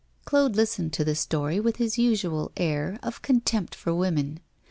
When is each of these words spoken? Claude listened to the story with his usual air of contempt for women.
Claude 0.25 0.55
listened 0.55 0.91
to 0.91 1.03
the 1.03 1.13
story 1.13 1.59
with 1.59 1.75
his 1.75 1.99
usual 1.99 2.51
air 2.57 2.97
of 3.03 3.21
contempt 3.21 3.75
for 3.75 3.93
women. 3.93 4.39